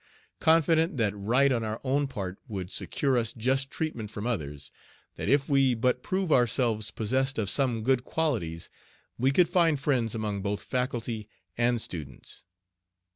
[0.39, 4.71] Confident that right on our own part would secure us just treatment from others,
[5.15, 8.71] that "if we but prove ourselves possessed of some good qualities"
[9.19, 12.45] we could find friends among both faculty and students.